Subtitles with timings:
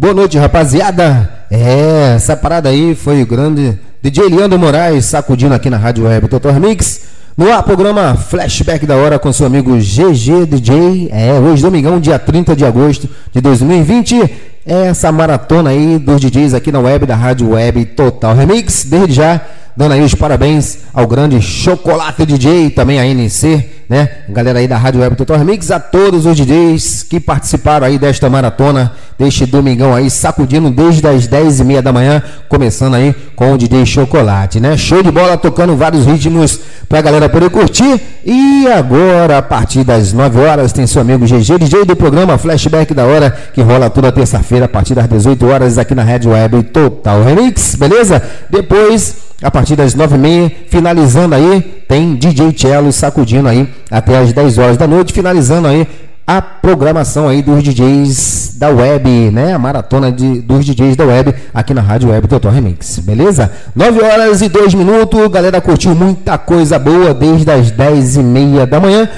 [0.00, 1.28] Boa noite, rapaziada.
[1.50, 6.26] É, essa parada aí foi o grande DJ Leandro Moraes sacudindo aqui na Rádio Web
[6.26, 7.02] Total Mix.
[7.36, 11.10] No ar, programa Flashback da Hora com seu amigo GG DJ.
[11.12, 14.22] É, hoje, domingão, dia 30 de agosto de 2020.
[14.64, 18.84] É essa maratona aí dos DJs aqui na web da Rádio Web Total Remix.
[18.84, 19.38] Desde já,
[19.76, 24.08] dando aí os parabéns ao grande Chocolate DJ, também a NC, né?
[24.28, 28.30] Galera aí da Rádio Web Total Remix, a todos os DJs que participaram aí desta
[28.30, 33.52] maratona, deste domingão aí, sacudindo desde as 10 e meia da manhã, começando aí com
[33.52, 34.76] o DJ Chocolate, né?
[34.76, 38.00] Show de bola, tocando vários ritmos pra galera poder curtir.
[38.24, 42.94] E agora, a partir das 9 horas, tem seu amigo GG, DJ do programa Flashback
[42.94, 46.62] da Hora, que rola toda terça-feira, a partir das 18 horas, aqui na Rádio Web
[46.64, 48.22] Total Remix, beleza?
[48.48, 54.18] Depois a partir das nove e meia, finalizando aí, tem DJ Cello sacudindo aí até
[54.18, 55.86] as 10 horas da noite, finalizando aí
[56.26, 59.52] a programação aí dos DJs da web, né?
[59.52, 63.50] A maratona de, dos DJs da web aqui na Rádio Web Total Remix, beleza?
[63.74, 68.66] 9 horas e 2 minutos, galera curtiu muita coisa boa desde as 10 e meia
[68.66, 69.08] da manhã.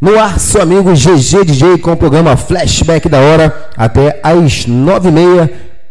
[0.00, 5.08] No ar, seu amigo GG DJ com o programa Flashback da Hora até as 9
[5.08, 5.50] e meia,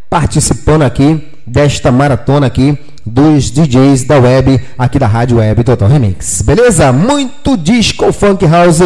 [0.10, 6.42] participando aqui desta maratona aqui dos DJs da web, aqui da Rádio Web Total Remix.
[6.42, 6.92] Beleza?
[6.92, 8.82] Muito disco funk house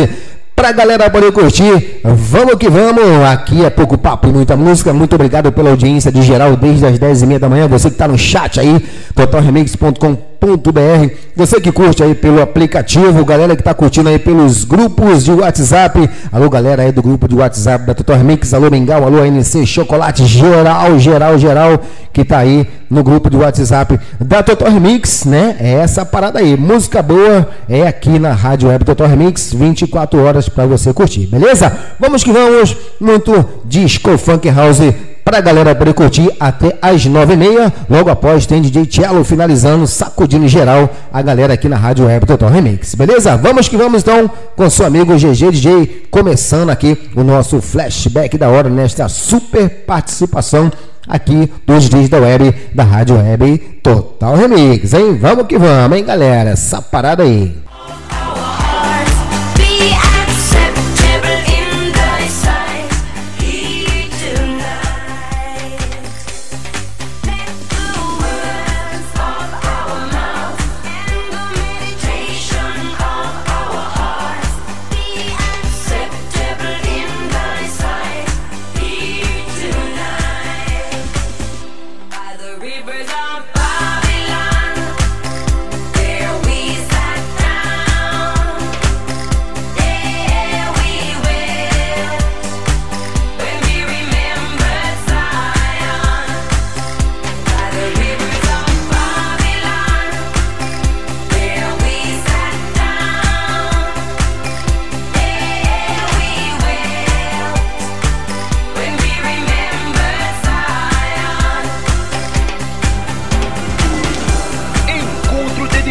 [0.56, 2.02] pra galera poder curtir.
[2.04, 3.24] Vamos que vamos.
[3.28, 4.92] Aqui é pouco papo e muita música.
[4.92, 7.68] Muito obrigado pela audiência de geral desde as 10 e meia da manhã.
[7.68, 11.16] Você que tá no chat aí, totalremix.com www.radiocultura.br.
[11.36, 16.10] Você que curte aí pelo aplicativo, galera que está curtindo aí pelos grupos de WhatsApp.
[16.32, 20.26] Alô, galera aí do grupo de WhatsApp da Total Remix, alô Mingau, alô ANC Chocolate,
[20.26, 21.80] geral, geral, geral,
[22.14, 25.58] que está aí no grupo de WhatsApp da Total Remix, né?
[25.60, 26.56] É essa parada aí.
[26.56, 31.72] Música boa é aqui na Rádio Web Total Remix, 24 horas para você curtir, beleza?
[32.00, 34.82] Vamos que vamos, muito disco funk house
[35.28, 37.74] para a galera poder curtir até as nove e meia.
[37.90, 42.50] Logo após tem DJ Cello finalizando, sacudindo geral a galera aqui na Rádio Web Total
[42.50, 42.96] Remix.
[42.96, 43.36] Beleza?
[43.36, 48.48] Vamos que vamos então com seu amigo GG DJ, começando aqui o nosso flashback da
[48.48, 50.72] hora nesta super participação
[51.06, 55.18] aqui dos DJs da web da Rádio Web Total Remix, hein?
[55.20, 56.52] Vamos que vamos, hein, galera?
[56.52, 57.67] Essa parada aí.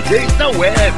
[0.07, 0.95] DJs da web.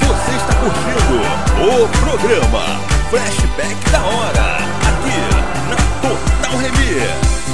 [0.00, 1.22] Você está curtindo
[1.64, 2.78] o programa
[3.08, 4.56] Flashback da Hora,
[4.88, 5.16] aqui
[5.70, 7.47] na Total Remix.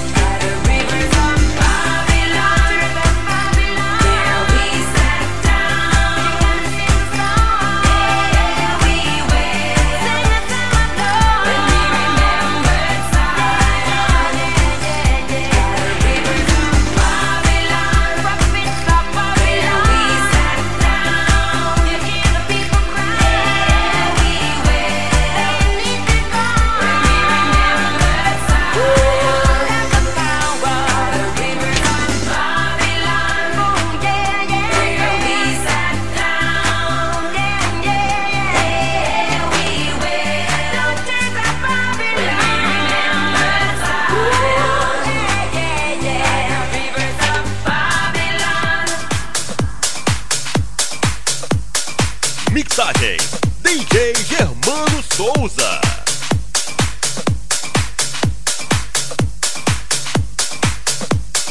[52.84, 53.30] Mixagens,
[53.62, 55.80] DJ Germano Souza.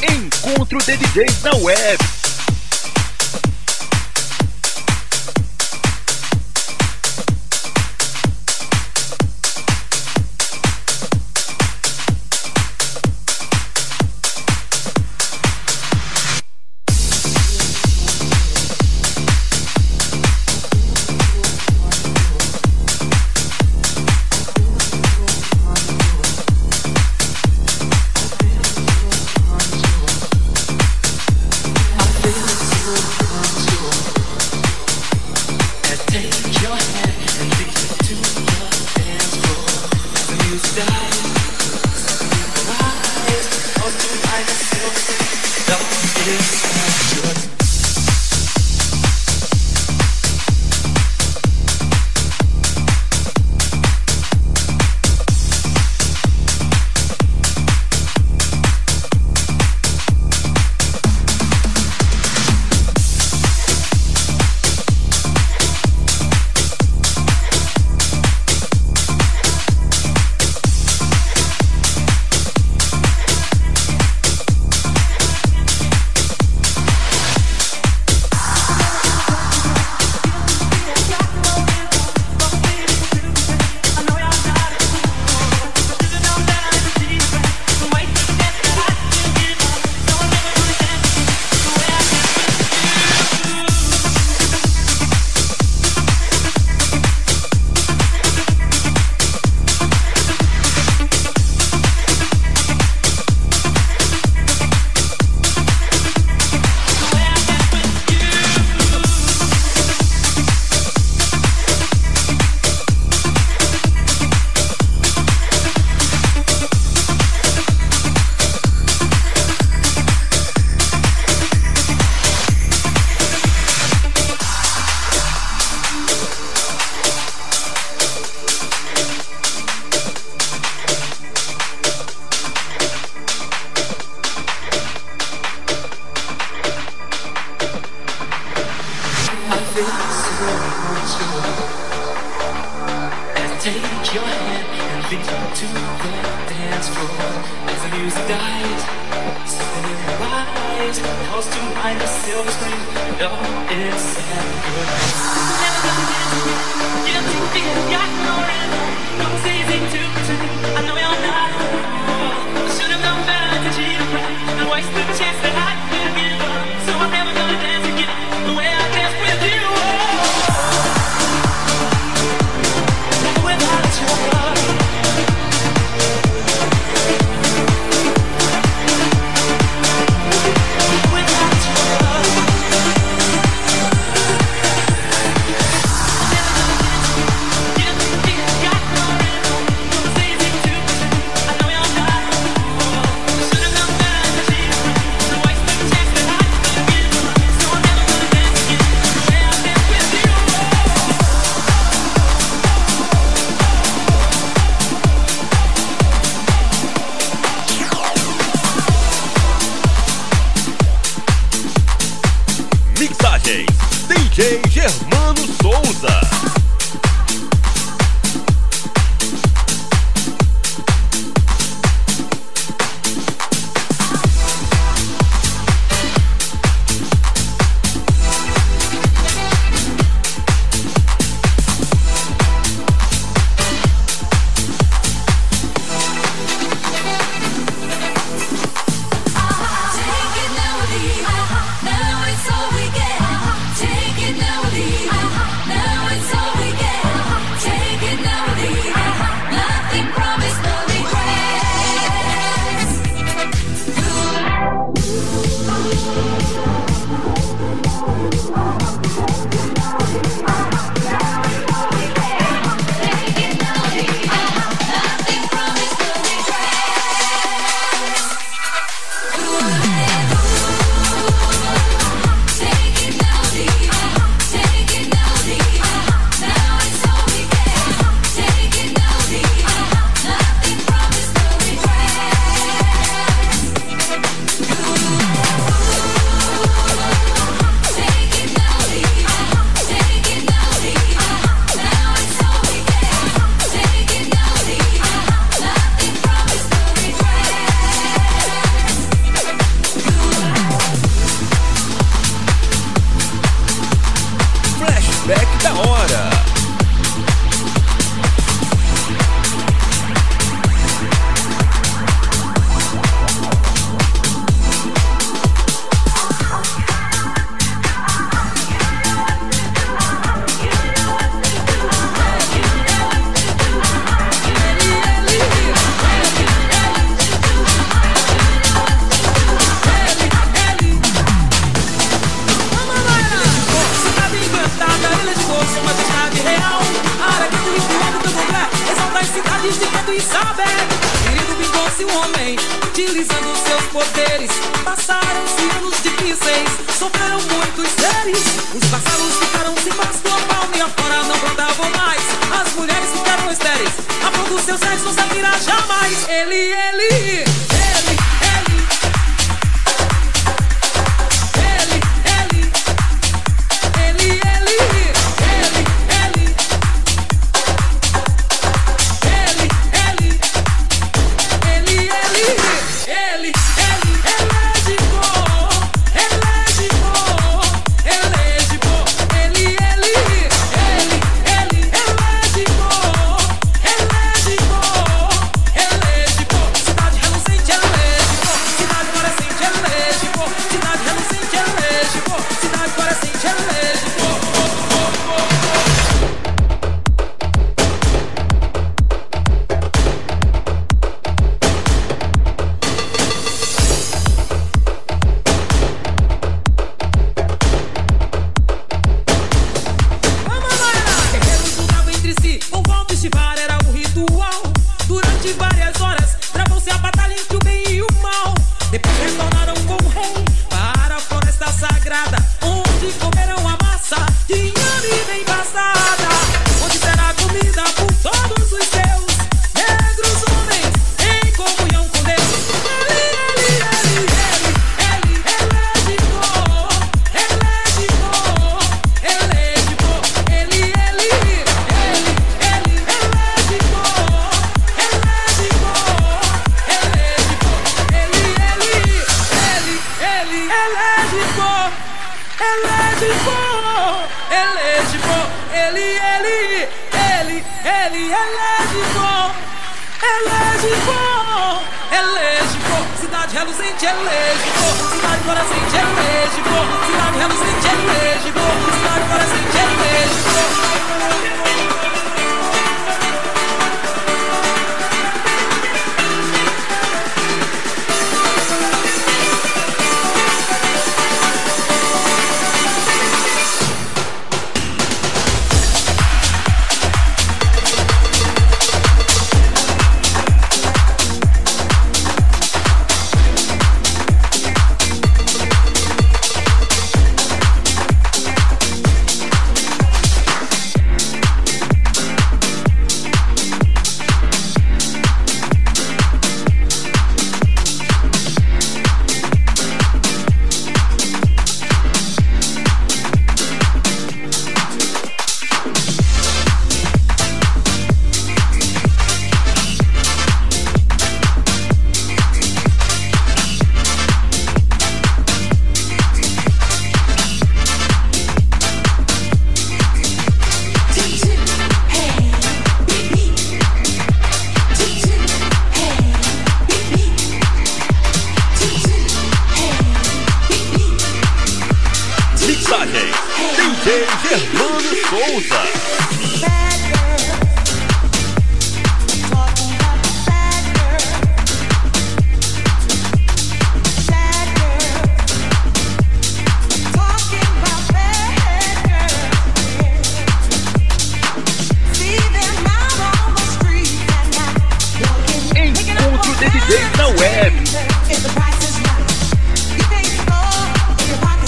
[0.04, 2.23] Encontro de DJs na web.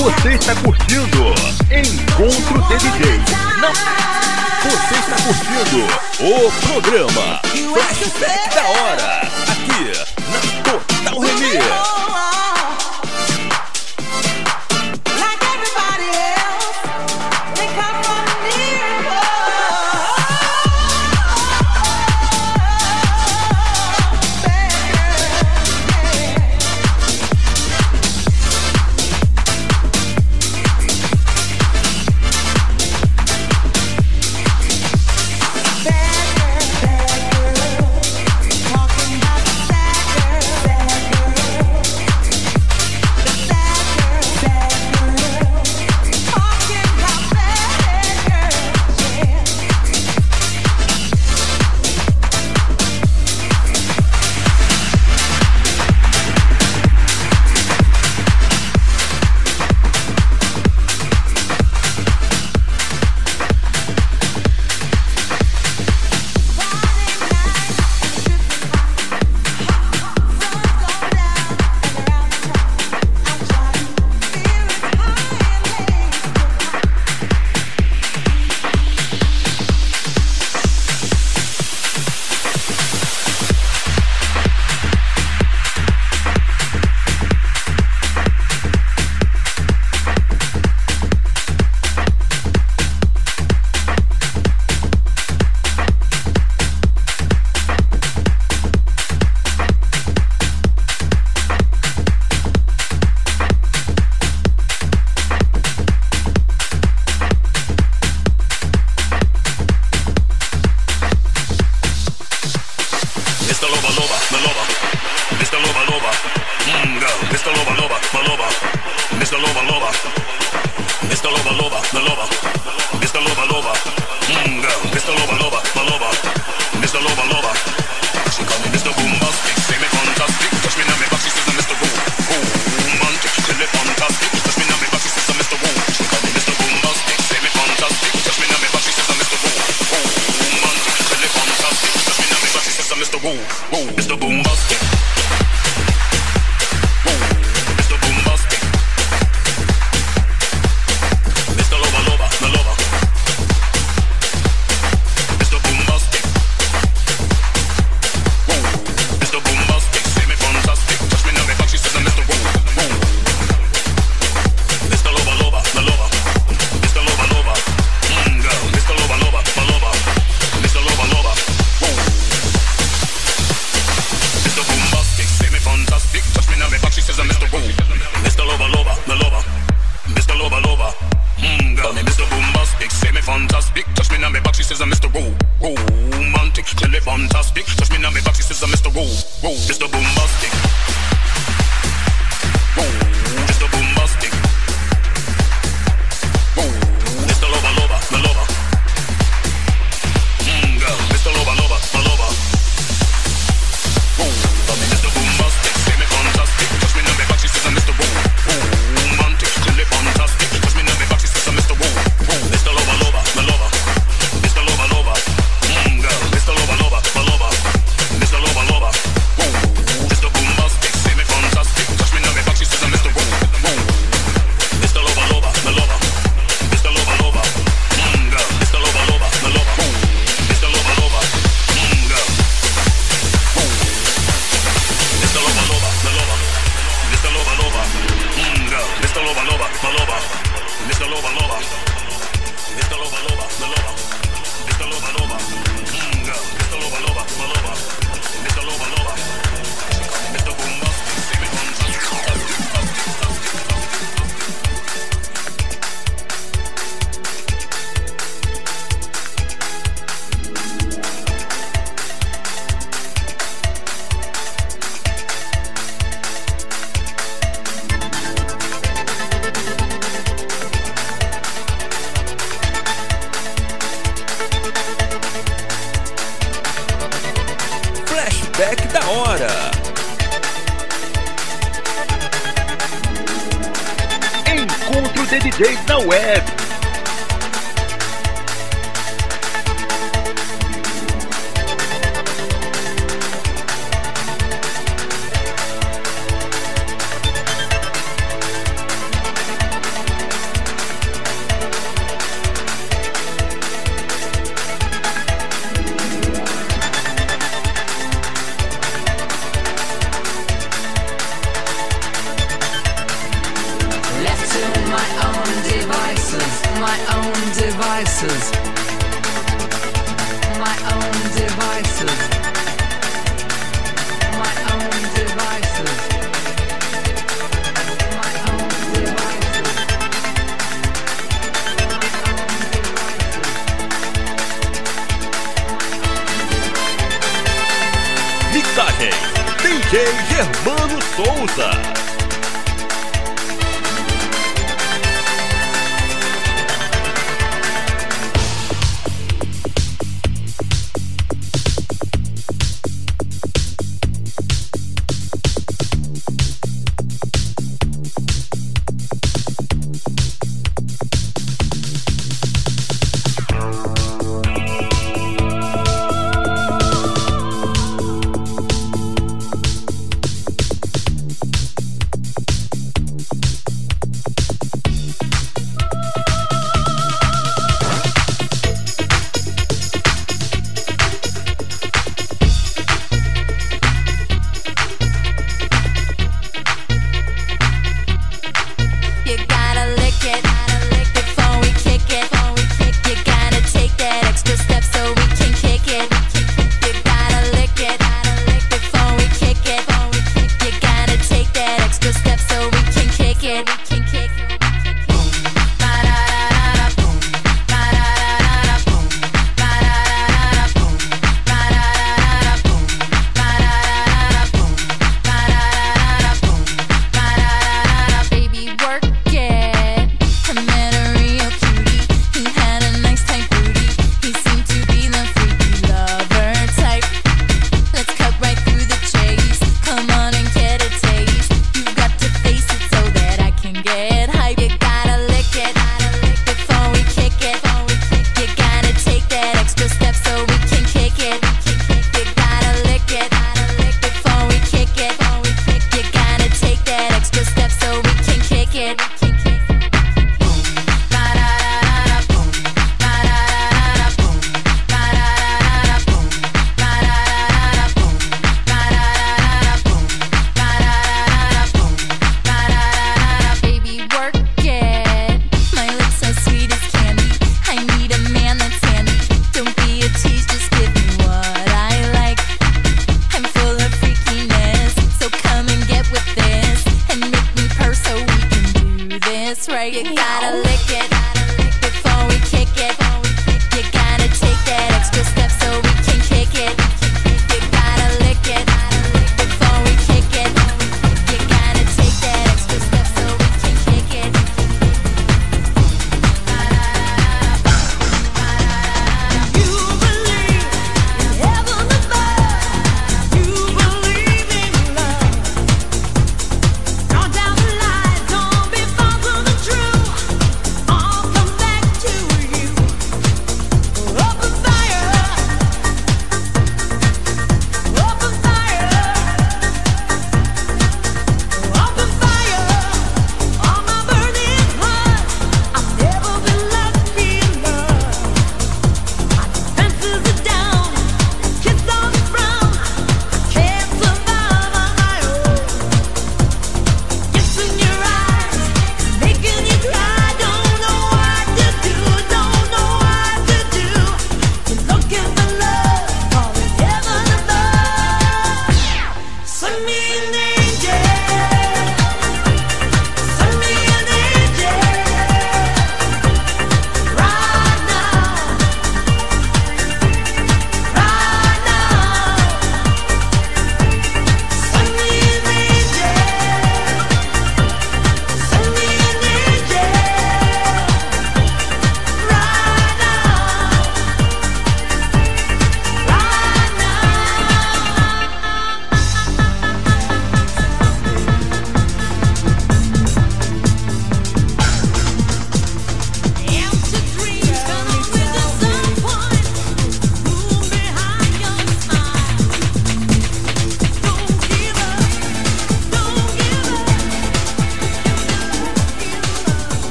[0.00, 1.34] Você está curtindo
[1.70, 3.18] Encontro de DJ.
[3.60, 3.70] Não.
[4.62, 5.84] Você está curtindo
[6.20, 9.28] o programa Flashback da Hora.
[9.52, 9.92] Aqui
[10.30, 11.99] na Total Remix.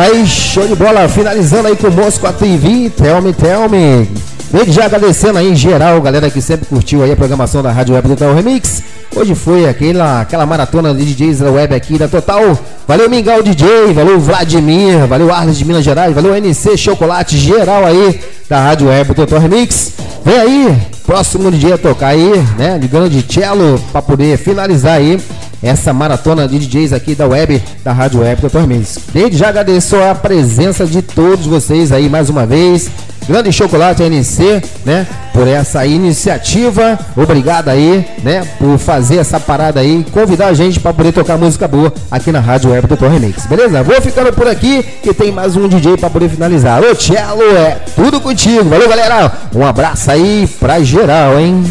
[0.00, 1.06] Aí, show de bola.
[1.10, 6.30] Finalizando aí com o Mosco TV, Tell Me, Tell já agradecendo aí em geral, galera
[6.30, 8.82] que sempre curtiu aí a programação da Rádio Web Total Remix.
[9.14, 12.58] Hoje foi aquela, aquela maratona de DJs da web aqui da Total.
[12.88, 18.20] Valeu Mingau DJ, valeu Vladimir, valeu Arles de Minas Gerais, valeu NC Chocolate geral aí
[18.48, 19.92] da Rádio Web Total Remix.
[20.24, 22.78] Vem aí, próximo dia tocar aí, né?
[22.80, 25.20] Ligando de cello para poder finalizar aí
[25.62, 28.66] essa maratona de DJs aqui da web, da Rádio Web Dr.
[28.66, 28.98] Mendes.
[29.12, 32.90] Desde já agradeço a presença de todos vocês aí mais uma vez.
[33.28, 35.06] Grande Chocolate NC, né?
[35.32, 36.98] Por essa iniciativa.
[37.16, 38.42] Obrigado aí, né?
[38.58, 40.04] Por fazer essa parada aí.
[40.10, 43.06] Convidar a gente para poder tocar música boa aqui na Rádio Web Dr.
[43.06, 43.46] Remix.
[43.46, 43.82] Beleza?
[43.82, 46.82] Vou ficando por aqui que tem mais um DJ para poder finalizar.
[46.82, 48.68] Ô, Cello, é tudo contigo.
[48.68, 49.32] Valeu, galera.
[49.54, 51.62] Um abraço aí pra geral, hein?